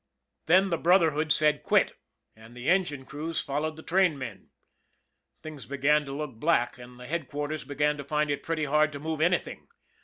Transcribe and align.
Then 0.47 0.71
the 0.71 0.79
Brotherhood 0.79 1.31
said" 1.31 1.61
quit," 1.63 1.91
and 2.35 2.57
the 2.57 2.67
engine 2.67 3.05
crews 3.05 3.39
followed 3.39 3.75
the 3.75 3.83
trainmen. 3.83 4.49
Things 5.43 5.67
began 5.67 6.05
to 6.05 6.11
look 6.11 6.37
black, 6.39 6.79
and 6.79 6.99
headquarters 6.99 7.63
began 7.65 7.97
to 7.97 8.03
find 8.03 8.31
it 8.31 8.41
pretty 8.41 8.65
hard 8.65 8.91
to 8.93 8.99
move 8.99 9.21
anything. 9.21 9.67